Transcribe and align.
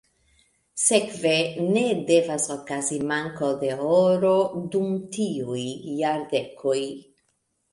Sekve 0.83 1.33
ne 1.75 1.83
devis 2.07 2.47
okazi 2.55 2.97
manko 3.11 3.49
de 3.65 3.69
oro 3.91 4.33
dum 4.77 4.89
tiuj 5.19 5.63
jardekoj. 6.01 6.79